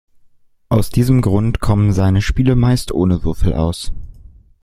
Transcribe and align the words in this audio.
Aus 0.69 0.89
diesem 0.89 1.21
Grund 1.21 1.59
kommen 1.59 1.93
seine 1.93 2.23
Spiele 2.23 2.55
meist 2.55 2.91
ohne 2.91 3.23
Würfel 3.23 3.53
aus. 3.53 3.91